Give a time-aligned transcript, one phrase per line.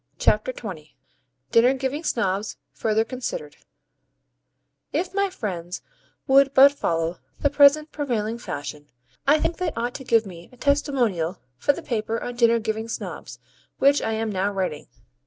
[0.17, 0.95] CHAPTER XX
[1.51, 3.57] DINNER GIVING SNOBS FURTHER CONSIDERED
[4.91, 5.83] If my friends
[6.25, 8.89] would but follow the present prevailing fashion,
[9.27, 12.87] I think they ought to give me a testimonial for the paper on Dinner giving
[12.87, 13.37] Snobs,
[13.77, 14.87] which I am now writing.